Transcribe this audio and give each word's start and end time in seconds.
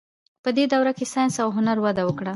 په 0.43 0.49
دې 0.57 0.65
دوره 0.73 0.91
کې 0.97 1.05
ساینس 1.13 1.35
او 1.43 1.49
هنر 1.57 1.77
وده 1.81 2.03
وکړه. 2.05 2.29